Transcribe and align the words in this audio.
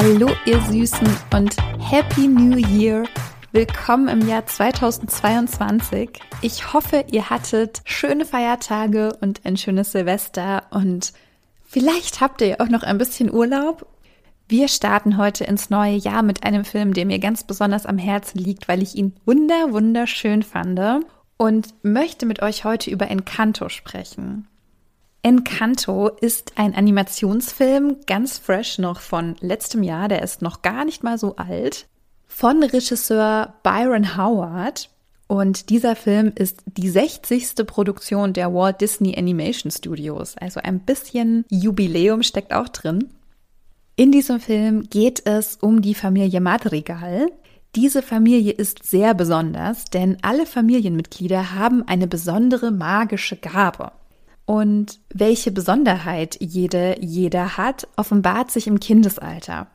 Hallo 0.00 0.30
ihr 0.46 0.60
Süßen 0.60 1.08
und 1.34 1.56
Happy 1.80 2.28
New 2.28 2.56
Year. 2.56 3.02
Willkommen 3.50 4.06
im 4.06 4.28
Jahr 4.28 4.46
2022. 4.46 6.10
Ich 6.40 6.72
hoffe, 6.72 7.04
ihr 7.10 7.28
hattet 7.30 7.82
schöne 7.84 8.24
Feiertage 8.24 9.12
und 9.20 9.44
ein 9.44 9.56
schönes 9.56 9.90
Silvester 9.90 10.62
und 10.70 11.12
vielleicht 11.64 12.20
habt 12.20 12.40
ihr 12.42 12.60
auch 12.60 12.68
noch 12.68 12.84
ein 12.84 12.96
bisschen 12.96 13.28
Urlaub. 13.28 13.88
Wir 14.46 14.68
starten 14.68 15.16
heute 15.16 15.42
ins 15.42 15.68
neue 15.68 15.96
Jahr 15.96 16.22
mit 16.22 16.44
einem 16.44 16.64
Film, 16.64 16.94
der 16.94 17.04
mir 17.04 17.18
ganz 17.18 17.42
besonders 17.42 17.84
am 17.84 17.98
Herzen 17.98 18.38
liegt, 18.38 18.68
weil 18.68 18.84
ich 18.84 18.94
ihn 18.94 19.16
wunder 19.26 19.72
wunderschön 19.72 20.44
fand 20.44 20.80
und 21.38 21.74
möchte 21.82 22.24
mit 22.24 22.40
euch 22.40 22.62
heute 22.62 22.88
über 22.88 23.10
Encanto 23.10 23.68
sprechen. 23.68 24.46
Encanto 25.22 26.08
ist 26.08 26.52
ein 26.56 26.74
Animationsfilm, 26.74 27.96
ganz 28.06 28.38
fresh 28.38 28.78
noch 28.78 29.00
von 29.00 29.36
letztem 29.40 29.82
Jahr, 29.82 30.08
der 30.08 30.22
ist 30.22 30.42
noch 30.42 30.62
gar 30.62 30.84
nicht 30.84 31.02
mal 31.02 31.18
so 31.18 31.36
alt, 31.36 31.86
von 32.26 32.62
Regisseur 32.62 33.54
Byron 33.62 34.16
Howard. 34.16 34.90
Und 35.26 35.68
dieser 35.68 35.96
Film 35.96 36.32
ist 36.34 36.62
die 36.66 36.88
60. 36.88 37.66
Produktion 37.66 38.32
der 38.32 38.54
Walt 38.54 38.80
Disney 38.80 39.18
Animation 39.18 39.70
Studios. 39.70 40.36
Also 40.38 40.60
ein 40.60 40.80
bisschen 40.80 41.44
Jubiläum 41.50 42.22
steckt 42.22 42.54
auch 42.54 42.68
drin. 42.68 43.10
In 43.96 44.12
diesem 44.12 44.40
Film 44.40 44.88
geht 44.88 45.26
es 45.26 45.56
um 45.56 45.82
die 45.82 45.94
Familie 45.94 46.40
Madrigal. 46.40 47.30
Diese 47.74 48.00
Familie 48.00 48.52
ist 48.52 48.84
sehr 48.84 49.12
besonders, 49.12 49.86
denn 49.86 50.16
alle 50.22 50.46
Familienmitglieder 50.46 51.54
haben 51.54 51.86
eine 51.86 52.06
besondere 52.06 52.70
magische 52.70 53.36
Gabe. 53.36 53.92
Und 54.48 55.00
welche 55.12 55.52
Besonderheit 55.52 56.38
jede, 56.40 56.96
jeder 57.02 57.58
hat, 57.58 57.86
offenbart 57.98 58.50
sich 58.50 58.66
im 58.66 58.80
Kindesalter. 58.80 59.66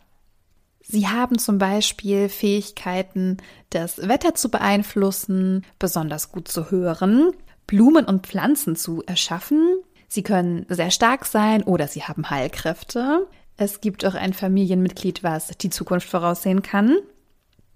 Sie 0.81 1.07
haben 1.07 1.37
zum 1.37 1.59
Beispiel 1.59 2.27
Fähigkeiten, 2.27 3.37
das 3.69 4.07
Wetter 4.07 4.33
zu 4.33 4.49
beeinflussen, 4.49 5.63
besonders 5.77 6.31
gut 6.31 6.47
zu 6.47 6.71
hören, 6.71 7.33
Blumen 7.67 8.05
und 8.05 8.25
Pflanzen 8.25 8.75
zu 8.75 9.03
erschaffen. 9.05 9.75
Sie 10.07 10.23
können 10.23 10.65
sehr 10.69 10.89
stark 10.89 11.25
sein 11.27 11.61
oder 11.61 11.87
sie 11.87 12.01
haben 12.01 12.31
Heilkräfte. 12.31 13.27
Es 13.57 13.79
gibt 13.79 14.03
auch 14.03 14.15
ein 14.15 14.33
Familienmitglied, 14.33 15.21
was 15.21 15.49
die 15.49 15.69
Zukunft 15.69 16.09
voraussehen 16.09 16.63
kann. 16.63 16.97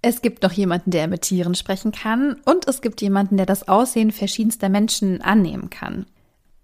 Es 0.01 0.23
gibt 0.23 0.41
noch 0.41 0.51
jemanden, 0.51 0.89
der 0.89 1.07
mit 1.07 1.21
Tieren 1.21 1.53
sprechen 1.53 1.91
kann. 1.91 2.37
Und 2.43 2.67
es 2.67 2.81
gibt 2.81 3.03
jemanden, 3.03 3.37
der 3.37 3.45
das 3.45 3.67
Aussehen 3.67 4.11
verschiedenster 4.11 4.69
Menschen 4.69 5.21
annehmen 5.21 5.69
kann. 5.69 6.07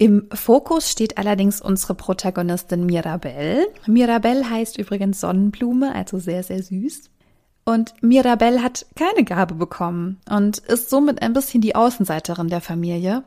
Im 0.03 0.27
Fokus 0.33 0.91
steht 0.91 1.17
allerdings 1.17 1.61
unsere 1.61 1.95
Protagonistin 1.95 2.85
Mirabelle. 2.85 3.67
Mirabelle 3.87 4.49
heißt 4.49 4.77
übrigens 4.77 5.21
Sonnenblume, 5.21 5.95
also 5.95 6.19
sehr, 6.19 6.43
sehr 6.43 6.61
süß. 6.61 7.09
Und 7.63 7.93
Mirabelle 8.01 8.61
hat 8.61 8.85
keine 8.97 9.23
Gabe 9.23 9.55
bekommen 9.55 10.19
und 10.29 10.57
ist 10.57 10.89
somit 10.89 11.21
ein 11.21 11.31
bisschen 11.31 11.61
die 11.61 11.75
Außenseiterin 11.75 12.49
der 12.49 12.59
Familie. 12.59 13.23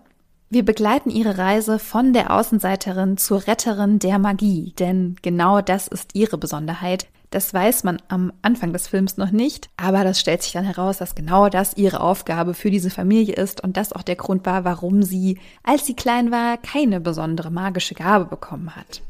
Wir 0.50 0.66
begleiten 0.66 1.08
ihre 1.08 1.38
Reise 1.38 1.78
von 1.78 2.12
der 2.12 2.30
Außenseiterin 2.30 3.16
zur 3.16 3.46
Retterin 3.46 3.98
der 3.98 4.18
Magie, 4.18 4.74
denn 4.78 5.16
genau 5.22 5.62
das 5.62 5.88
ist 5.88 6.10
ihre 6.12 6.36
Besonderheit, 6.36 7.06
das 7.30 7.52
weiß 7.52 7.84
man 7.84 8.00
am 8.08 8.32
Anfang 8.42 8.72
des 8.72 8.88
Films 8.88 9.16
noch 9.16 9.30
nicht, 9.30 9.68
aber 9.76 10.04
das 10.04 10.20
stellt 10.20 10.42
sich 10.42 10.52
dann 10.52 10.64
heraus, 10.64 10.98
dass 10.98 11.14
genau 11.14 11.48
das 11.48 11.76
ihre 11.76 12.00
Aufgabe 12.00 12.54
für 12.54 12.70
diese 12.70 12.90
Familie 12.90 13.34
ist 13.34 13.62
und 13.62 13.76
das 13.76 13.92
auch 13.92 14.02
der 14.02 14.16
Grund 14.16 14.46
war, 14.46 14.64
warum 14.64 15.02
sie, 15.02 15.38
als 15.62 15.86
sie 15.86 15.94
klein 15.94 16.30
war, 16.30 16.56
keine 16.56 17.00
besondere 17.00 17.50
magische 17.50 17.94
Gabe 17.94 18.26
bekommen 18.26 18.76
hat. 18.76 19.02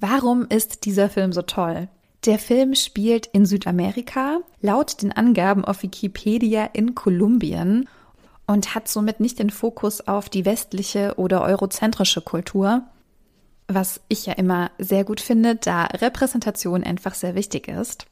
Warum 0.00 0.46
ist 0.48 0.84
dieser 0.84 1.08
Film 1.08 1.32
so 1.32 1.42
toll? 1.42 1.88
Der 2.26 2.38
Film 2.38 2.74
spielt 2.74 3.26
in 3.26 3.46
Südamerika, 3.46 4.40
laut 4.60 5.02
den 5.02 5.12
Angaben 5.12 5.64
auf 5.64 5.82
Wikipedia 5.82 6.66
in 6.72 6.94
Kolumbien 6.94 7.88
und 8.46 8.74
hat 8.74 8.88
somit 8.88 9.20
nicht 9.20 9.38
den 9.38 9.50
Fokus 9.50 10.06
auf 10.06 10.28
die 10.28 10.44
westliche 10.44 11.14
oder 11.16 11.42
eurozentrische 11.42 12.20
Kultur, 12.20 12.82
was 13.68 14.00
ich 14.08 14.26
ja 14.26 14.34
immer 14.34 14.70
sehr 14.78 15.04
gut 15.04 15.20
finde, 15.20 15.56
da 15.56 15.84
Repräsentation 15.84 16.84
einfach 16.84 17.14
sehr 17.14 17.34
wichtig 17.34 17.68
ist. 17.68 18.06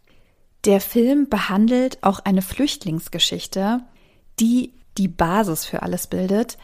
Der 0.65 0.81
Film 0.81 1.29
behandelt 1.29 1.99
auch 2.03 2.21
eine 2.21 2.43
Flüchtlingsgeschichte, 2.43 3.81
die 4.39 4.73
die 4.99 5.09
Basis 5.09 5.65
für 5.65 5.83
alles 5.83 6.07
bildet, 6.07 6.59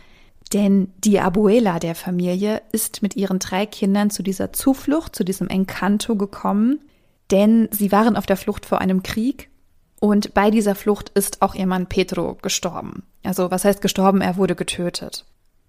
denn 0.53 0.93
die 0.99 1.21
Abuela 1.21 1.79
der 1.79 1.95
Familie 1.95 2.63
ist 2.73 3.03
mit 3.03 3.17
ihren 3.17 3.39
drei 3.39 3.67
Kindern 3.67 4.11
zu 4.11 4.23
dieser 4.23 4.53
Zuflucht, 4.53 5.15
zu 5.15 5.25
diesem 5.25 5.49
Encanto 5.49 6.17
gekommen, 6.17 6.81
denn 7.31 7.69
sie 7.71 7.93
waren 7.93 8.17
auf 8.17 8.27
der 8.27 8.37
Flucht 8.37 8.65
vor 8.65 8.81
einem 8.81 9.03
Krieg 9.03 9.51
und 10.01 10.33
bei 10.33 10.51
dieser 10.51 10.75
Flucht 10.75 11.11
ist 11.11 11.43
auch 11.43 11.55
ihr 11.55 11.67
Mann 11.67 11.87
Pedro 11.87 12.37
gestorben. 12.41 13.03
Also 13.25 13.51
was 13.51 13.65
heißt 13.65 13.81
gestorben? 13.81 14.21
Er 14.21 14.37
wurde 14.37 14.55
getötet. 14.55 15.25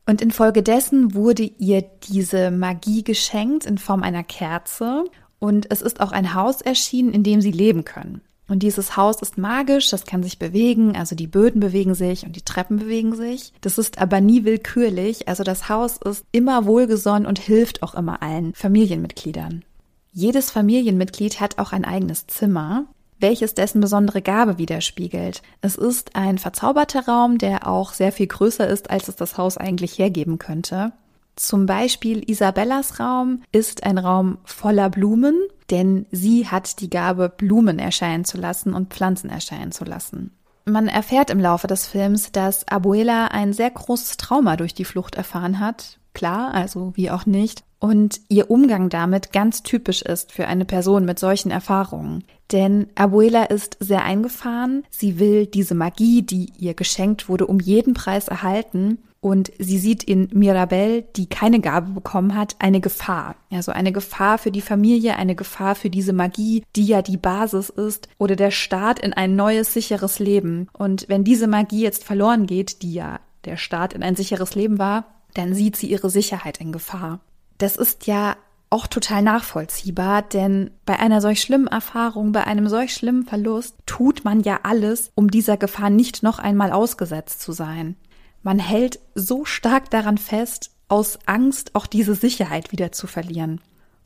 Und 0.09 0.23
infolgedessen 0.23 1.13
wurde 1.13 1.43
ihr 1.59 1.83
diese 1.83 2.49
Magie 2.49 3.03
geschenkt 3.03 3.67
in 3.67 3.77
Form 3.77 4.01
einer 4.01 4.23
Kerze. 4.23 5.03
Und 5.37 5.67
es 5.69 5.83
ist 5.83 6.01
auch 6.01 6.11
ein 6.11 6.33
Haus 6.33 6.61
erschienen, 6.61 7.13
in 7.13 7.21
dem 7.21 7.41
sie 7.41 7.51
leben 7.51 7.85
können. 7.85 8.21
Und 8.47 8.63
dieses 8.63 8.97
Haus 8.97 9.21
ist 9.21 9.37
magisch, 9.37 9.91
das 9.91 10.05
kann 10.05 10.23
sich 10.23 10.39
bewegen, 10.39 10.97
also 10.97 11.15
die 11.15 11.27
Böden 11.27 11.59
bewegen 11.59 11.93
sich 11.93 12.25
und 12.25 12.35
die 12.35 12.41
Treppen 12.41 12.77
bewegen 12.77 13.15
sich. 13.15 13.53
Das 13.61 13.77
ist 13.77 13.99
aber 13.99 14.19
nie 14.19 14.45
willkürlich, 14.45 15.27
also 15.27 15.43
das 15.43 15.69
Haus 15.69 15.97
ist 15.97 16.25
immer 16.31 16.65
wohlgesonnen 16.65 17.27
und 17.27 17.37
hilft 17.37 17.83
auch 17.83 17.93
immer 17.93 18.23
allen 18.23 18.55
Familienmitgliedern. 18.55 19.63
Jedes 20.11 20.49
Familienmitglied 20.49 21.39
hat 21.39 21.59
auch 21.59 21.71
ein 21.71 21.85
eigenes 21.85 22.25
Zimmer 22.25 22.87
welches 23.19 23.53
dessen 23.53 23.81
besondere 23.81 24.21
Gabe 24.21 24.57
widerspiegelt. 24.57 25.41
Es 25.61 25.75
ist 25.75 26.15
ein 26.15 26.37
verzauberter 26.37 27.05
Raum, 27.05 27.37
der 27.37 27.67
auch 27.67 27.93
sehr 27.93 28.11
viel 28.11 28.27
größer 28.27 28.67
ist, 28.67 28.89
als 28.89 29.07
es 29.07 29.15
das 29.15 29.37
Haus 29.37 29.57
eigentlich 29.57 29.97
hergeben 29.97 30.39
könnte. 30.39 30.93
Zum 31.35 31.65
Beispiel 31.65 32.29
Isabellas 32.29 32.99
Raum 32.99 33.43
ist 33.51 33.83
ein 33.83 33.97
Raum 33.97 34.39
voller 34.43 34.89
Blumen, 34.89 35.35
denn 35.69 36.05
sie 36.11 36.47
hat 36.47 36.81
die 36.81 36.89
Gabe, 36.89 37.29
Blumen 37.29 37.79
erscheinen 37.79 38.25
zu 38.25 38.37
lassen 38.37 38.73
und 38.73 38.93
Pflanzen 38.93 39.29
erscheinen 39.29 39.71
zu 39.71 39.85
lassen. 39.85 40.31
Man 40.65 40.87
erfährt 40.87 41.29
im 41.29 41.39
Laufe 41.39 41.67
des 41.67 41.87
Films, 41.87 42.31
dass 42.31 42.67
Abuela 42.67 43.27
ein 43.27 43.53
sehr 43.53 43.71
großes 43.71 44.17
Trauma 44.17 44.55
durch 44.57 44.73
die 44.73 44.85
Flucht 44.85 45.15
erfahren 45.15 45.59
hat. 45.59 45.98
Klar, 46.13 46.53
also 46.53 46.91
wie 46.95 47.11
auch 47.11 47.25
nicht. 47.25 47.63
Und 47.79 48.19
ihr 48.27 48.51
Umgang 48.51 48.89
damit 48.89 49.31
ganz 49.31 49.63
typisch 49.63 50.01
ist 50.01 50.33
für 50.33 50.47
eine 50.47 50.65
Person 50.65 51.05
mit 51.05 51.17
solchen 51.17 51.49
Erfahrungen. 51.49 52.25
Denn 52.51 52.87
Abuela 52.95 53.45
ist 53.45 53.77
sehr 53.79 54.03
eingefahren. 54.03 54.83
Sie 54.89 55.17
will 55.17 55.45
diese 55.45 55.75
Magie, 55.75 56.21
die 56.21 56.51
ihr 56.57 56.73
geschenkt 56.73 57.29
wurde, 57.29 57.47
um 57.47 57.59
jeden 57.59 57.93
Preis 57.93 58.27
erhalten. 58.27 58.99
Und 59.21 59.51
sie 59.59 59.77
sieht 59.77 60.03
in 60.03 60.29
Mirabelle, 60.33 61.03
die 61.15 61.27
keine 61.27 61.59
Gabe 61.59 61.91
bekommen 61.91 62.35
hat, 62.35 62.55
eine 62.59 62.79
Gefahr. 62.79 63.35
Also 63.51 63.71
eine 63.71 63.91
Gefahr 63.91 64.37
für 64.37 64.51
die 64.51 64.61
Familie, 64.61 65.17
eine 65.17 65.35
Gefahr 65.35 65.75
für 65.75 65.89
diese 65.89 66.13
Magie, 66.13 66.63
die 66.75 66.85
ja 66.85 67.01
die 67.01 67.17
Basis 67.17 67.69
ist 67.69 68.07
oder 68.17 68.35
der 68.35 68.51
Start 68.51 68.99
in 68.99 69.13
ein 69.13 69.35
neues, 69.35 69.73
sicheres 69.73 70.19
Leben. 70.19 70.67
Und 70.73 71.05
wenn 71.09 71.23
diese 71.23 71.47
Magie 71.47 71.81
jetzt 71.81 72.03
verloren 72.03 72.45
geht, 72.45 72.81
die 72.81 72.93
ja 72.93 73.19
der 73.45 73.57
Start 73.57 73.93
in 73.93 74.03
ein 74.03 74.15
sicheres 74.15 74.55
Leben 74.55 74.79
war, 74.79 75.05
dann 75.33 75.53
sieht 75.53 75.75
sie 75.75 75.87
ihre 75.87 76.09
Sicherheit 76.09 76.59
in 76.59 76.71
Gefahr. 76.71 77.19
Das 77.57 77.75
ist 77.75 78.07
ja 78.07 78.37
auch 78.69 78.87
total 78.87 79.23
nachvollziehbar, 79.23 80.21
denn 80.21 80.71
bei 80.85 80.99
einer 80.99 81.21
solch 81.21 81.41
schlimmen 81.41 81.67
Erfahrung, 81.67 82.31
bei 82.31 82.45
einem 82.45 82.69
solch 82.69 82.93
schlimmen 82.93 83.25
Verlust 83.25 83.75
tut 83.85 84.23
man 84.23 84.41
ja 84.41 84.59
alles, 84.63 85.11
um 85.15 85.31
dieser 85.31 85.57
Gefahr 85.57 85.89
nicht 85.89 86.21
noch 86.21 86.39
einmal 86.39 86.71
ausgesetzt 86.71 87.41
zu 87.41 87.51
sein. 87.51 87.95
Man 88.43 88.59
hält 88.59 88.99
so 89.15 89.43
stark 89.43 89.89
daran 89.89 90.17
fest, 90.17 90.71
aus 90.87 91.19
Angst 91.25 91.75
auch 91.75 91.87
diese 91.87 92.15
Sicherheit 92.15 92.71
wieder 92.71 92.91
zu 92.91 93.07
verlieren. 93.07 93.59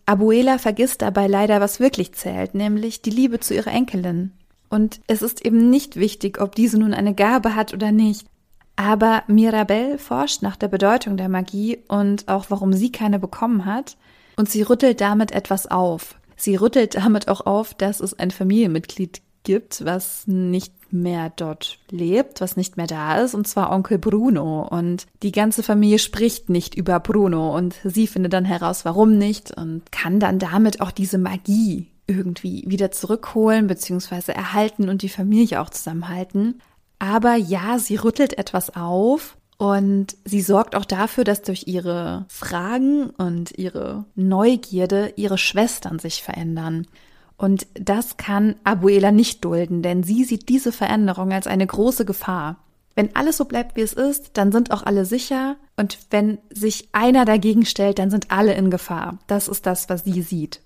Abuela 0.06 0.58
vergisst 0.58 1.02
dabei 1.02 1.28
leider, 1.28 1.62
was 1.62 1.80
wirklich 1.80 2.14
zählt, 2.14 2.56
nämlich 2.56 3.02
die 3.02 3.10
Liebe 3.10 3.40
zu 3.40 3.54
ihrer 3.54 3.72
Enkelin. 3.72 4.34
Und 4.70 5.00
es 5.08 5.22
ist 5.22 5.46
eben 5.46 5.70
nicht 5.70 5.98
wichtig, 5.98 6.42
ob 6.42 6.56
diese 6.56 6.78
nun 6.80 6.94
eine 6.94 7.14
Gabe 7.14 7.56
hat 7.56 7.74
oder 7.74 7.92
nicht. 7.92 8.28
Aber 8.76 9.24
Mirabelle 9.28 9.98
forscht 9.98 10.42
nach 10.42 10.56
der 10.56 10.68
Bedeutung 10.68 11.18
der 11.18 11.30
Magie 11.30 11.80
und 11.88 12.28
auch 12.28 12.46
warum 12.50 12.74
sie 12.74 12.92
keine 12.92 13.20
bekommen 13.20 13.66
hat 13.66 13.98
und 14.36 14.50
sie 14.50 14.64
rüttelt 14.64 15.00
damit 15.02 15.32
etwas 15.32 15.68
auf. 15.68 16.16
Sie 16.36 16.56
rüttelt 16.56 16.96
damit 16.96 17.28
auch 17.28 17.46
auf, 17.46 17.74
dass 17.74 18.00
es 18.00 18.18
ein 18.18 18.32
Familienmitglied 18.32 19.22
gibt, 19.44 19.86
was 19.86 20.26
nicht 20.26 20.74
mehr 20.92 21.32
dort 21.36 21.80
lebt, 21.90 22.40
was 22.40 22.56
nicht 22.56 22.78
mehr 22.78 22.88
da 22.88 23.20
ist, 23.22 23.34
und 23.34 23.48
zwar 23.48 23.72
Onkel 23.72 23.98
Bruno. 23.98 24.68
Und 24.68 25.08
die 25.22 25.32
ganze 25.32 25.64
Familie 25.64 26.00
spricht 26.00 26.50
nicht 26.50 26.76
über 26.76 27.00
Bruno 27.00 27.56
und 27.56 27.76
sie 27.84 28.08
findet 28.08 28.34
dann 28.34 28.46
heraus, 28.46 28.86
warum 28.86 29.18
nicht 29.18 29.56
und 29.56 29.92
kann 29.92 30.20
dann 30.20 30.40
damit 30.40 30.82
auch 30.82 30.92
diese 30.92 31.18
Magie 31.18 31.88
irgendwie 32.06 32.64
wieder 32.68 32.92
zurückholen 32.92 33.68
bzw. 33.68 34.34
erhalten 34.34 34.90
und 34.90 35.02
die 35.02 35.10
Familie 35.10 35.62
auch 35.62 35.70
zusammenhalten. 35.70 36.62
Aber 37.04 37.36
ja, 37.36 37.80
sie 37.80 37.98
rüttelt 37.98 38.38
etwas 38.38 38.78
auf 38.78 39.36
und 39.58 40.16
sie 40.24 40.40
sorgt 40.40 40.74
auch 40.74 40.86
dafür, 40.86 41.26
dass 41.26 41.42
durch 41.42 41.68
ihre 41.68 42.24
Fragen 42.30 43.10
und 43.10 43.58
ihre 43.58 44.06
Neugierde 44.16 45.12
ihre 45.18 45.38
Schwestern 45.38 46.00
sich 46.00 46.24
verändern. 46.24 46.88
Und 47.36 47.68
das 47.74 48.16
kann 48.16 48.56
Abuela 48.64 49.12
nicht 49.12 49.44
dulden, 49.44 49.82
denn 49.82 50.04
sie 50.04 50.24
sieht 50.24 50.48
diese 50.48 50.72
Veränderung 50.72 51.34
als 51.34 51.46
eine 51.46 51.68
große 51.68 52.06
Gefahr. 52.06 52.64
Wenn 52.96 53.14
alles 53.18 53.36
so 53.36 53.44
bleibt, 53.44 53.76
wie 53.76 53.82
es 53.82 53.92
ist, 53.92 54.38
dann 54.38 54.54
sind 54.54 54.72
auch 54.72 54.84
alle 54.84 55.04
sicher. 55.04 55.58
Und 55.76 55.98
wenn 56.10 56.38
sich 56.52 56.88
einer 56.94 57.26
dagegen 57.26 57.66
stellt, 57.66 58.00
dann 58.00 58.12
sind 58.12 58.32
alle 58.32 58.54
in 58.54 58.72
Gefahr. 58.72 59.18
Das 59.28 59.50
ist 59.50 59.66
das, 59.66 59.90
was 59.90 60.06
sie 60.06 60.22
sieht. 60.22 60.62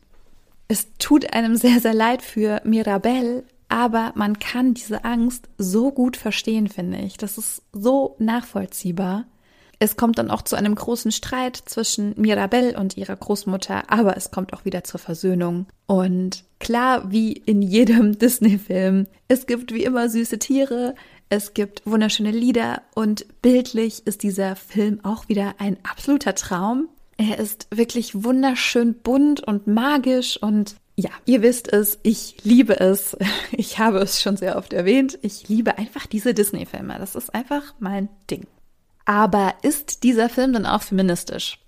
Es 0.68 0.86
tut 1.00 1.34
einem 1.34 1.56
sehr, 1.56 1.80
sehr 1.80 1.95
leid 1.95 2.22
für 2.22 2.62
Mirabelle, 2.63 3.44
aber 3.69 4.13
man 4.15 4.39
kann 4.39 4.73
diese 4.73 5.03
Angst 5.03 5.49
so 5.57 5.91
gut 5.91 6.17
verstehen, 6.17 6.67
finde 6.67 6.99
ich. 6.99 7.17
Das 7.17 7.37
ist 7.37 7.63
so 7.73 8.15
nachvollziehbar. 8.19 9.25
Es 9.79 9.95
kommt 9.95 10.17
dann 10.17 10.31
auch 10.31 10.41
zu 10.41 10.55
einem 10.55 10.73
großen 10.73 11.11
Streit 11.11 11.55
zwischen 11.65 12.19
Mirabelle 12.19 12.79
und 12.79 12.97
ihrer 12.97 13.15
Großmutter, 13.15 13.91
aber 13.91 14.17
es 14.17 14.31
kommt 14.31 14.53
auch 14.53 14.65
wieder 14.65 14.83
zur 14.83 14.99
Versöhnung. 14.99 15.67
Und 15.85 16.45
klar, 16.59 17.11
wie 17.11 17.33
in 17.33 17.61
jedem 17.61 18.17
Disney-Film, 18.19 19.07
es 19.27 19.45
gibt 19.45 19.73
wie 19.73 19.83
immer 19.83 20.09
süße 20.09 20.39
Tiere, 20.39 20.95
es 21.29 21.53
gibt 21.53 21.85
wunderschöne 21.85 22.31
Lieder 22.31 22.81
und 22.95 23.25
bildlich 23.41 24.07
ist 24.07 24.23
dieser 24.23 24.55
Film 24.55 25.03
auch 25.03 25.27
wieder 25.27 25.55
ein 25.59 25.77
absoluter 25.83 26.33
Traum. 26.35 26.87
Er 27.17 27.37
ist 27.37 27.67
wirklich 27.69 28.23
wunderschön 28.23 28.95
bunt 28.95 29.41
und 29.41 29.67
magisch 29.67 30.41
und 30.41 30.75
ja, 30.99 31.11
ihr 31.25 31.44
wisst 31.44 31.71
es, 31.71 31.99
ich 32.03 32.38
liebe 32.44 32.79
es. 32.79 33.15
Ich 33.51 33.79
habe 33.79 33.99
es 33.99 34.21
schon 34.21 34.35
sehr 34.38 34.57
oft 34.57 34.73
erwähnt. 34.73 35.17
Ich 35.21 35.47
liebe 35.47 35.77
einfach 35.77 36.05
diese 36.05 36.33
Disney-Filme. 36.33 36.97
Das 36.99 37.15
ist 37.15 37.33
einfach 37.33 37.73
mein 37.79 38.09
Ding. 38.29 38.45
Aber 39.05 39.53
ist 39.61 40.03
dieser 40.03 40.27
Film 40.27 40.53
dann 40.53 40.65
auch 40.65 40.81
feministisch? 40.81 41.59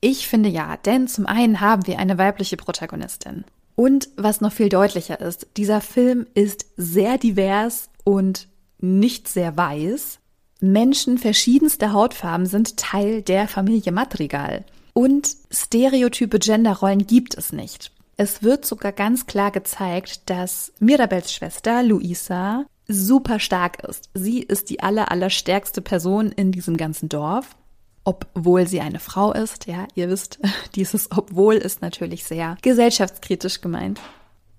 Ich 0.00 0.26
finde 0.26 0.48
ja, 0.48 0.76
denn 0.76 1.06
zum 1.06 1.26
einen 1.26 1.60
haben 1.60 1.86
wir 1.86 1.98
eine 1.98 2.18
weibliche 2.18 2.56
Protagonistin. 2.56 3.44
Und 3.76 4.08
was 4.16 4.40
noch 4.40 4.52
viel 4.52 4.68
deutlicher 4.68 5.20
ist, 5.20 5.46
dieser 5.56 5.80
Film 5.80 6.26
ist 6.34 6.66
sehr 6.76 7.18
divers 7.18 7.88
und 8.04 8.48
nicht 8.78 9.28
sehr 9.28 9.56
weiß. 9.56 10.18
Menschen 10.60 11.18
verschiedenster 11.18 11.92
Hautfarben 11.92 12.46
sind 12.46 12.76
Teil 12.76 13.22
der 13.22 13.48
Familie 13.48 13.92
Madrigal. 13.92 14.64
Und 14.92 15.28
stereotype 15.50 16.38
Genderrollen 16.40 17.06
gibt 17.06 17.36
es 17.36 17.52
nicht. 17.52 17.92
Es 18.20 18.42
wird 18.42 18.66
sogar 18.66 18.90
ganz 18.90 19.26
klar 19.26 19.52
gezeigt, 19.52 20.28
dass 20.28 20.72
Mirabels 20.80 21.32
Schwester 21.32 21.84
Luisa 21.84 22.66
super 22.88 23.38
stark 23.38 23.84
ist. 23.84 24.10
Sie 24.12 24.42
ist 24.42 24.70
die 24.70 24.80
aller, 24.80 25.12
aller 25.12 25.30
stärkste 25.30 25.80
Person 25.80 26.32
in 26.32 26.50
diesem 26.50 26.76
ganzen 26.76 27.08
Dorf. 27.08 27.54
Obwohl 28.02 28.66
sie 28.66 28.80
eine 28.80 28.98
Frau 28.98 29.32
ist, 29.32 29.66
ja, 29.66 29.86
ihr 29.94 30.10
wisst, 30.10 30.40
dieses 30.74 31.12
obwohl 31.12 31.54
ist 31.54 31.80
natürlich 31.80 32.24
sehr 32.24 32.56
gesellschaftskritisch 32.60 33.60
gemeint. 33.60 34.00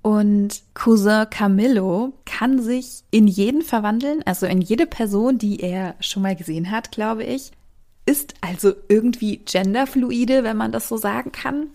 Und 0.02 0.62
Cousin 0.74 1.30
Camillo 1.30 2.14
kann 2.26 2.62
sich 2.62 3.04
in 3.12 3.28
jeden 3.28 3.62
verwandeln, 3.62 4.22
also 4.26 4.46
in 4.46 4.62
jede 4.62 4.86
Person, 4.88 5.38
die 5.38 5.60
er 5.60 5.96
schon 6.00 6.24
mal 6.24 6.38
gesehen 6.38 6.72
hat, 6.72 6.94
glaube 6.94 7.26
ich. 7.26 7.52
Ist 8.06 8.36
also 8.40 8.72
irgendwie 8.88 9.38
genderfluide, 9.44 10.46
wenn 10.46 10.56
man 10.56 10.72
das 10.72 10.88
so 10.88 10.96
sagen 10.96 11.34
kann. 11.34 11.68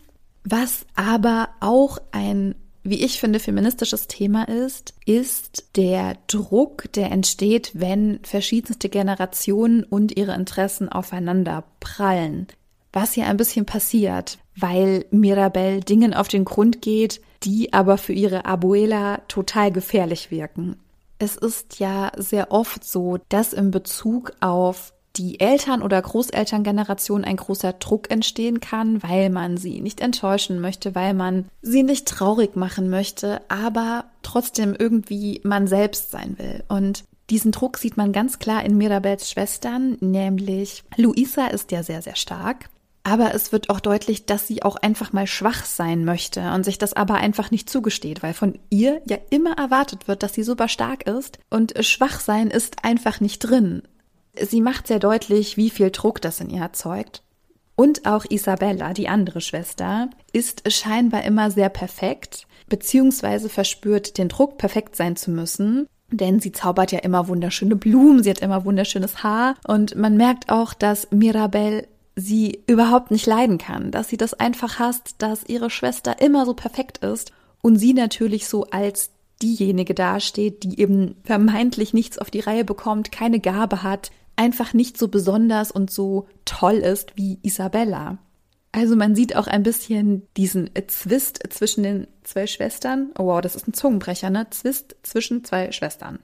Was 0.44 0.86
aber 0.94 1.48
auch 1.60 1.98
ein 2.12 2.54
wie 2.86 3.02
ich 3.02 3.18
finde, 3.18 3.40
feministisches 3.40 4.08
Thema 4.08 4.46
ist, 4.46 4.92
ist 5.06 5.70
der 5.76 6.18
Druck, 6.26 6.92
der 6.92 7.10
entsteht, 7.10 7.70
wenn 7.72 8.20
verschiedenste 8.22 8.90
Generationen 8.90 9.84
und 9.84 10.16
ihre 10.16 10.34
Interessen 10.34 10.90
aufeinander 10.90 11.64
prallen. 11.80 12.46
Was 12.92 13.14
hier 13.14 13.26
ein 13.26 13.38
bisschen 13.38 13.64
passiert, 13.64 14.38
weil 14.54 15.06
Mirabelle 15.10 15.80
Dingen 15.80 16.12
auf 16.12 16.28
den 16.28 16.44
Grund 16.44 16.82
geht, 16.82 17.22
die 17.42 17.72
aber 17.72 17.96
für 17.96 18.12
ihre 18.12 18.44
Abuela 18.44 19.22
total 19.28 19.72
gefährlich 19.72 20.30
wirken. 20.30 20.76
Es 21.18 21.36
ist 21.36 21.78
ja 21.78 22.12
sehr 22.16 22.52
oft 22.52 22.84
so, 22.84 23.18
dass 23.30 23.54
in 23.54 23.70
Bezug 23.70 24.32
auf 24.40 24.92
die 25.16 25.38
Eltern- 25.40 25.82
oder 25.82 26.00
Großelterngeneration 26.00 27.24
ein 27.24 27.36
großer 27.36 27.74
Druck 27.74 28.10
entstehen 28.10 28.60
kann, 28.60 29.02
weil 29.02 29.30
man 29.30 29.56
sie 29.56 29.80
nicht 29.80 30.00
enttäuschen 30.00 30.60
möchte, 30.60 30.94
weil 30.94 31.14
man 31.14 31.46
sie 31.62 31.82
nicht 31.82 32.08
traurig 32.08 32.56
machen 32.56 32.90
möchte, 32.90 33.40
aber 33.48 34.06
trotzdem 34.22 34.74
irgendwie 34.76 35.40
man 35.44 35.66
selbst 35.66 36.10
sein 36.10 36.36
will. 36.38 36.64
Und 36.68 37.04
diesen 37.30 37.52
Druck 37.52 37.78
sieht 37.78 37.96
man 37.96 38.12
ganz 38.12 38.38
klar 38.38 38.64
in 38.64 38.76
Mirabels 38.76 39.30
Schwestern, 39.30 39.96
nämlich 40.00 40.84
Luisa 40.96 41.46
ist 41.46 41.70
ja 41.72 41.82
sehr, 41.82 42.02
sehr 42.02 42.16
stark. 42.16 42.68
Aber 43.06 43.34
es 43.34 43.52
wird 43.52 43.68
auch 43.68 43.80
deutlich, 43.80 44.24
dass 44.24 44.46
sie 44.46 44.62
auch 44.62 44.76
einfach 44.76 45.12
mal 45.12 45.26
schwach 45.26 45.66
sein 45.66 46.06
möchte 46.06 46.52
und 46.52 46.64
sich 46.64 46.78
das 46.78 46.94
aber 46.94 47.16
einfach 47.16 47.50
nicht 47.50 47.68
zugesteht, 47.68 48.22
weil 48.22 48.32
von 48.32 48.58
ihr 48.70 49.02
ja 49.06 49.18
immer 49.28 49.58
erwartet 49.58 50.08
wird, 50.08 50.22
dass 50.22 50.32
sie 50.32 50.42
super 50.42 50.68
stark 50.68 51.06
ist 51.06 51.38
und 51.50 51.74
schwach 51.84 52.18
sein 52.18 52.48
ist 52.48 52.82
einfach 52.82 53.20
nicht 53.20 53.40
drin. 53.40 53.82
Sie 54.40 54.60
macht 54.60 54.86
sehr 54.86 54.98
deutlich, 54.98 55.56
wie 55.56 55.70
viel 55.70 55.90
Druck 55.90 56.20
das 56.20 56.40
in 56.40 56.50
ihr 56.50 56.62
erzeugt. 56.62 57.22
Und 57.76 58.06
auch 58.06 58.24
Isabella, 58.28 58.92
die 58.92 59.08
andere 59.08 59.40
Schwester, 59.40 60.08
ist 60.32 60.70
scheinbar 60.72 61.24
immer 61.24 61.50
sehr 61.50 61.68
perfekt, 61.68 62.46
beziehungsweise 62.68 63.48
verspürt 63.48 64.16
den 64.18 64.28
Druck, 64.28 64.58
perfekt 64.58 64.96
sein 64.96 65.16
zu 65.16 65.30
müssen. 65.30 65.86
Denn 66.10 66.38
sie 66.38 66.52
zaubert 66.52 66.92
ja 66.92 67.00
immer 67.00 67.26
wunderschöne 67.26 67.74
Blumen, 67.76 68.22
sie 68.22 68.30
hat 68.30 68.40
immer 68.40 68.64
wunderschönes 68.64 69.22
Haar. 69.22 69.56
Und 69.66 69.96
man 69.96 70.16
merkt 70.16 70.50
auch, 70.50 70.74
dass 70.74 71.10
Mirabelle 71.10 71.88
sie 72.16 72.62
überhaupt 72.68 73.10
nicht 73.10 73.26
leiden 73.26 73.58
kann, 73.58 73.90
dass 73.90 74.08
sie 74.08 74.16
das 74.16 74.34
einfach 74.34 74.78
hasst, 74.78 75.16
dass 75.18 75.44
ihre 75.44 75.70
Schwester 75.70 76.20
immer 76.20 76.46
so 76.46 76.54
perfekt 76.54 76.98
ist 76.98 77.32
und 77.60 77.76
sie 77.76 77.92
natürlich 77.92 78.46
so 78.46 78.64
als 78.70 79.10
diejenige 79.42 79.94
dasteht, 79.94 80.62
die 80.62 80.80
eben 80.80 81.16
vermeintlich 81.24 81.92
nichts 81.92 82.18
auf 82.18 82.30
die 82.30 82.40
Reihe 82.40 82.64
bekommt, 82.64 83.10
keine 83.10 83.40
Gabe 83.40 83.82
hat, 83.82 84.12
einfach 84.36 84.74
nicht 84.74 84.98
so 84.98 85.08
besonders 85.08 85.70
und 85.70 85.90
so 85.90 86.26
toll 86.44 86.74
ist 86.74 87.16
wie 87.16 87.38
Isabella. 87.42 88.18
Also 88.72 88.96
man 88.96 89.14
sieht 89.14 89.36
auch 89.36 89.46
ein 89.46 89.62
bisschen 89.62 90.26
diesen 90.36 90.68
Zwist 90.88 91.40
zwischen 91.50 91.84
den 91.84 92.06
zwei 92.24 92.48
Schwestern. 92.48 93.12
Oh 93.16 93.26
wow, 93.26 93.40
das 93.40 93.54
ist 93.54 93.68
ein 93.68 93.74
Zungenbrecher, 93.74 94.30
ne? 94.30 94.48
Zwist 94.50 94.96
zwischen 95.04 95.44
zwei 95.44 95.70
Schwestern. 95.70 96.18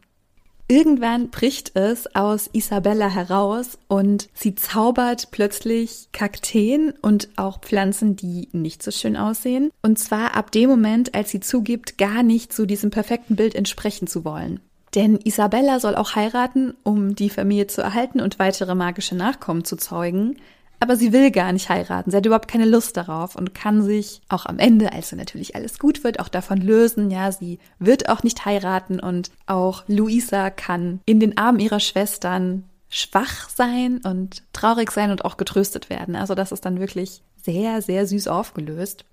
Irgendwann 0.70 1.30
bricht 1.30 1.76
es 1.76 2.14
aus 2.14 2.48
Isabella 2.52 3.08
heraus 3.08 3.76
und 3.88 4.28
sie 4.34 4.54
zaubert 4.54 5.32
plötzlich 5.32 6.10
Kakteen 6.12 6.92
und 7.02 7.28
auch 7.34 7.60
Pflanzen, 7.60 8.14
die 8.14 8.48
nicht 8.52 8.80
so 8.82 8.92
schön 8.92 9.16
aussehen. 9.16 9.72
Und 9.82 9.98
zwar 9.98 10.36
ab 10.36 10.52
dem 10.52 10.70
Moment, 10.70 11.12
als 11.14 11.30
sie 11.30 11.40
zugibt, 11.40 11.98
gar 11.98 12.22
nicht 12.22 12.52
zu 12.52 12.66
diesem 12.66 12.90
perfekten 12.90 13.34
Bild 13.34 13.56
entsprechen 13.56 14.06
zu 14.06 14.24
wollen. 14.24 14.60
Denn 14.94 15.18
Isabella 15.22 15.78
soll 15.78 15.94
auch 15.94 16.16
heiraten, 16.16 16.74
um 16.82 17.14
die 17.14 17.30
Familie 17.30 17.68
zu 17.68 17.80
erhalten 17.80 18.20
und 18.20 18.38
weitere 18.38 18.74
magische 18.74 19.14
Nachkommen 19.14 19.64
zu 19.64 19.76
zeugen. 19.76 20.36
Aber 20.80 20.96
sie 20.96 21.12
will 21.12 21.30
gar 21.30 21.52
nicht 21.52 21.68
heiraten. 21.68 22.10
Sie 22.10 22.16
hat 22.16 22.24
überhaupt 22.24 22.48
keine 22.48 22.64
Lust 22.64 22.96
darauf 22.96 23.36
und 23.36 23.54
kann 23.54 23.82
sich 23.82 24.22
auch 24.30 24.46
am 24.46 24.58
Ende, 24.58 24.92
als 24.92 25.12
natürlich 25.12 25.54
alles 25.54 25.78
gut 25.78 26.02
wird, 26.02 26.18
auch 26.18 26.28
davon 26.28 26.58
lösen. 26.58 27.10
Ja, 27.10 27.30
sie 27.30 27.58
wird 27.78 28.08
auch 28.08 28.22
nicht 28.22 28.46
heiraten 28.46 28.98
und 28.98 29.30
auch 29.46 29.84
Luisa 29.88 30.48
kann 30.48 31.00
in 31.04 31.20
den 31.20 31.36
Armen 31.36 31.60
ihrer 31.60 31.80
Schwestern 31.80 32.64
schwach 32.88 33.50
sein 33.50 34.00
und 34.02 34.42
traurig 34.52 34.90
sein 34.90 35.10
und 35.10 35.24
auch 35.24 35.36
getröstet 35.36 35.90
werden. 35.90 36.16
Also 36.16 36.34
das 36.34 36.50
ist 36.50 36.64
dann 36.64 36.80
wirklich 36.80 37.22
sehr, 37.36 37.82
sehr 37.82 38.06
süß 38.06 38.28
aufgelöst. 38.28 39.04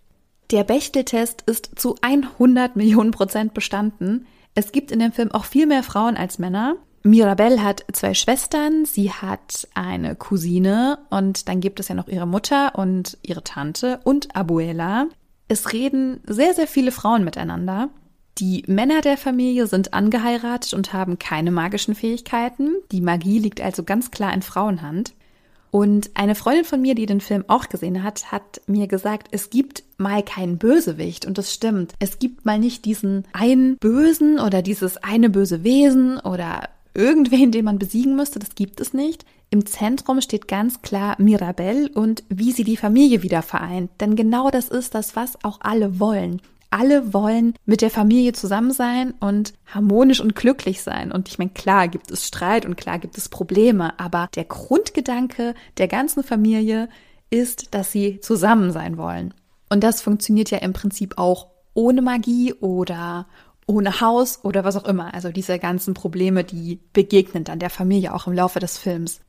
Der 0.51 0.63
Bechteltest 0.63 1.43
ist 1.45 1.71
zu 1.75 1.95
100 2.01 2.77
Millionen 2.77 3.11
Prozent 3.11 3.53
bestanden. 3.53 4.25
Es 4.57 4.71
gibt 4.71 4.91
in 4.91 4.97
dem 4.97 5.11
Film 5.11 5.31
auch 5.31 5.45
viel 5.45 5.67
mehr 5.67 5.83
Frauen 5.83 6.17
als 6.17 6.39
Männer. 6.39 6.77
Mirabelle 7.03 7.61
hat 7.61 7.85
zwei 7.93 8.15
Schwestern, 8.15 8.85
sie 8.85 9.11
hat 9.11 9.67
eine 9.75 10.15
Cousine 10.15 10.97
und 11.11 11.47
dann 11.47 11.59
gibt 11.59 11.79
es 11.79 11.89
ja 11.89 11.95
noch 11.95 12.07
ihre 12.07 12.25
Mutter 12.25 12.73
und 12.73 13.19
ihre 13.21 13.43
Tante 13.43 13.99
und 14.03 14.35
Abuela. 14.35 15.09
Es 15.47 15.73
reden 15.73 16.21
sehr, 16.25 16.55
sehr 16.55 16.65
viele 16.65 16.91
Frauen 16.91 17.23
miteinander. 17.23 17.89
Die 18.39 18.63
Männer 18.65 19.01
der 19.01 19.17
Familie 19.17 19.67
sind 19.67 19.93
angeheiratet 19.93 20.73
und 20.73 20.91
haben 20.91 21.19
keine 21.19 21.51
magischen 21.51 21.93
Fähigkeiten. 21.93 22.77
Die 22.91 23.01
Magie 23.01 23.37
liegt 23.37 23.61
also 23.61 23.83
ganz 23.83 24.09
klar 24.09 24.33
in 24.33 24.41
Frauenhand. 24.41 25.13
Und 25.71 26.11
eine 26.13 26.35
Freundin 26.35 26.65
von 26.65 26.81
mir, 26.81 26.95
die 26.95 27.05
den 27.05 27.21
Film 27.21 27.43
auch 27.47 27.69
gesehen 27.69 28.03
hat, 28.03 28.31
hat 28.31 28.61
mir 28.67 28.87
gesagt, 28.87 29.27
es 29.31 29.49
gibt 29.49 29.83
mal 29.97 30.23
keinen 30.23 30.57
Bösewicht. 30.57 31.25
Und 31.25 31.37
das 31.37 31.53
stimmt. 31.53 31.93
Es 31.99 32.19
gibt 32.19 32.45
mal 32.45 32.59
nicht 32.59 32.85
diesen 32.85 33.25
einen 33.33 33.77
Bösen 33.77 34.39
oder 34.39 34.61
dieses 34.61 34.97
eine 34.97 35.29
böse 35.29 35.63
Wesen 35.63 36.19
oder 36.19 36.69
irgendwen, 36.93 37.51
den 37.51 37.65
man 37.65 37.79
besiegen 37.79 38.15
müsste. 38.15 38.39
Das 38.39 38.55
gibt 38.55 38.81
es 38.81 38.93
nicht. 38.93 39.25
Im 39.49 39.65
Zentrum 39.65 40.19
steht 40.19 40.47
ganz 40.47 40.81
klar 40.81 41.15
Mirabelle 41.19 41.89
und 41.89 42.23
wie 42.27 42.51
sie 42.51 42.63
die 42.63 42.75
Familie 42.75 43.23
wieder 43.23 43.41
vereint. 43.41 43.91
Denn 44.01 44.15
genau 44.15 44.49
das 44.49 44.67
ist 44.67 44.95
das, 44.95 45.15
was 45.15 45.43
auch 45.43 45.59
alle 45.61 45.99
wollen 45.99 46.41
alle 46.69 47.13
wollen 47.13 47.53
mit 47.65 47.81
der 47.81 47.89
Familie 47.89 48.33
zusammen 48.33 48.71
sein 48.71 49.13
und 49.19 49.53
harmonisch 49.65 50.19
und 50.19 50.35
glücklich 50.35 50.81
sein. 50.81 51.11
Und 51.11 51.29
ich 51.29 51.37
meine, 51.37 51.51
klar 51.51 51.87
gibt 51.87 52.11
es 52.11 52.27
Streit 52.27 52.65
und 52.65 52.75
klar 52.75 52.99
gibt 52.99 53.17
es 53.17 53.29
Probleme, 53.29 53.99
aber 53.99 54.29
der 54.35 54.45
Grundgedanke 54.45 55.55
der 55.77 55.87
ganzen 55.87 56.23
Familie 56.23 56.89
ist, 57.29 57.73
dass 57.73 57.91
sie 57.91 58.19
zusammen 58.19 58.71
sein 58.71 58.97
wollen. 58.97 59.33
Und 59.69 59.83
das 59.83 60.01
funktioniert 60.01 60.51
ja 60.51 60.59
im 60.59 60.73
Prinzip 60.73 61.17
auch 61.17 61.47
ohne 61.73 62.01
Magie 62.01 62.53
oder 62.53 63.27
ohne 63.67 63.99
Haus 63.99 64.39
oder 64.43 64.63
was 64.63 64.77
auch 64.77 64.85
immer. 64.85 65.13
Also 65.13 65.29
diese 65.29 65.59
ganzen 65.59 65.93
Probleme, 65.93 66.43
die 66.43 66.79
begegnen 66.93 67.43
dann 67.43 67.59
der 67.59 67.69
Familie 67.69 68.13
auch 68.13 68.27
im 68.27 68.33
Laufe 68.33 68.59
des 68.59 68.77
Films. 68.77 69.19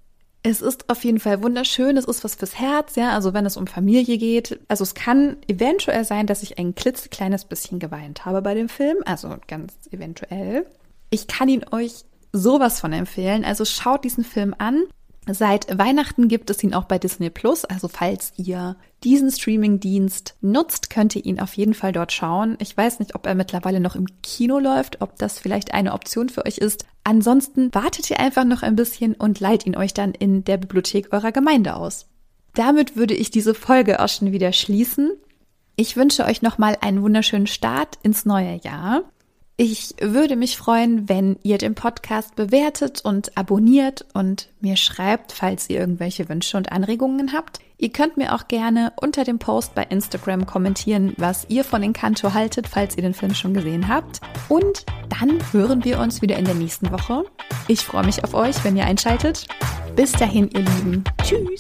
Es 0.43 0.63
ist 0.63 0.89
auf 0.89 1.05
jeden 1.05 1.19
Fall 1.19 1.43
wunderschön. 1.43 1.97
Es 1.97 2.05
ist 2.05 2.23
was 2.25 2.37
fürs 2.37 2.59
Herz, 2.59 2.97
ja. 2.97 3.11
Also 3.11 3.35
wenn 3.35 3.47
es 3.47 3.57
um 3.57 3.67
Familie 3.67 4.19
geht. 4.19 4.61
Also 4.69 4.83
es 4.83 4.95
kann 4.95 5.37
eventuell 5.49 6.05
sein, 6.05 6.27
dass 6.27 6.43
ich 6.43 6.59
ein 6.59 6.75
klitzekleines 6.75 7.45
bisschen 7.45 7.79
geweint 7.79 8.25
habe 8.25 8.41
bei 8.43 8.55
dem 8.55 8.69
Film. 8.69 8.99
Also 9.05 9.37
ganz 9.47 9.75
eventuell. 9.91 10.67
Ich 11.11 11.27
kann 11.27 11.49
ihn 11.49 11.65
euch 11.73 12.05
sowas 12.33 12.81
von 12.81 12.93
empfehlen. 12.93 13.45
Also 13.45 13.65
schaut 13.65 14.05
diesen 14.05 14.25
Film 14.25 14.55
an. 14.59 14.85
Seit 15.31 15.79
Weihnachten 15.79 16.29
gibt 16.29 16.49
es 16.49 16.63
ihn 16.65 16.73
auch 16.73 16.85
bei 16.85 16.99
Disney 16.99 17.29
Plus. 17.29 17.67
Also 17.67 17.89
falls 17.89 18.33
ihr 18.37 18.77
diesen 19.05 19.31
Streaming-Dienst 19.31 20.37
nutzt, 20.41 20.89
könnt 20.89 21.15
ihr 21.17 21.25
ihn 21.25 21.39
auf 21.39 21.53
jeden 21.55 21.75
Fall 21.75 21.93
dort 21.93 22.13
schauen. 22.13 22.57
Ich 22.61 22.75
weiß 22.75 22.99
nicht, 22.99 23.15
ob 23.15 23.27
er 23.27 23.35
mittlerweile 23.35 23.79
noch 23.79 23.95
im 23.95 24.07
Kino 24.23 24.59
läuft, 24.59 25.03
ob 25.03 25.19
das 25.19 25.39
vielleicht 25.39 25.75
eine 25.75 25.93
Option 25.93 26.31
für 26.31 26.47
euch 26.47 26.57
ist. 26.57 26.87
Ansonsten 27.05 27.75
wartet 27.75 28.09
ihr 28.11 28.21
einfach 28.21 28.45
noch 28.45 28.63
ein 28.63 28.75
bisschen 28.75 29.15
und 29.15 29.39
leiht 29.39 29.67
ihn 29.67 29.77
euch 29.77 29.93
dann 29.93 30.13
in 30.13 30.45
der 30.45 30.57
Bibliothek 30.57 31.13
eurer 31.13 31.33
Gemeinde 31.33 31.77
aus. 31.77 32.07
Damit 32.55 32.97
würde 32.97 33.15
ich 33.15 33.31
diese 33.31 33.55
Folge 33.55 34.01
auch 34.01 34.09
schon 34.09 34.33
wieder 34.33 34.53
schließen. 34.53 35.13
Ich 35.77 35.97
wünsche 35.97 36.25
euch 36.25 36.41
nochmal 36.41 36.77
einen 36.81 37.03
wunderschönen 37.03 37.47
Start 37.47 37.99
ins 38.03 38.25
neue 38.25 38.61
Jahr. 38.65 39.03
Ich 39.61 39.97
würde 40.01 40.37
mich 40.37 40.57
freuen, 40.57 41.09
wenn 41.09 41.37
ihr 41.43 41.59
den 41.59 41.75
Podcast 41.75 42.37
bewertet 42.37 43.01
und 43.05 43.37
abonniert 43.37 44.07
und 44.15 44.51
mir 44.61 44.77
schreibt, 44.77 45.33
falls 45.33 45.69
ihr 45.69 45.81
irgendwelche 45.81 46.29
Wünsche 46.29 46.57
und 46.57 46.71
Anregungen 46.71 47.33
habt. 47.33 47.59
Ihr 47.77 47.91
könnt 47.91 48.17
mir 48.17 48.37
auch 48.37 48.47
gerne 48.47 48.93
unter 49.01 49.25
dem 49.25 49.41
Post 49.41 49.75
bei 49.75 49.83
Instagram 49.83 50.47
kommentieren, 50.47 51.13
was 51.17 51.45
ihr 51.49 51.65
von 51.65 51.83
Encanto 51.83 52.35
haltet, 52.35 52.69
falls 52.69 52.97
ihr 52.97 53.03
den 53.03 53.15
Film 53.15 53.35
schon 53.35 53.53
gesehen 53.53 53.89
habt. 53.89 54.21
Und 54.49 54.87
dann 55.09 55.41
hören 55.53 55.85
wir 55.85 55.99
uns 55.99 56.23
wieder 56.23 56.37
in 56.37 56.45
der 56.45 56.55
nächsten 56.55 56.93
Woche. 56.93 57.25
Ich 57.67 57.81
freue 57.81 58.07
mich 58.07 58.23
auf 58.23 58.35
euch, 58.35 58.63
wenn 58.63 58.77
ihr 58.77 58.85
einschaltet. 58.85 59.49
Bis 59.97 60.13
dahin, 60.13 60.49
ihr 60.53 60.61
Lieben. 60.61 61.03
Tschüss. 61.25 61.59